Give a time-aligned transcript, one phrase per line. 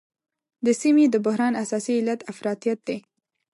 [0.65, 2.97] د سیمې د بحران اساسي علت افراطیت دی.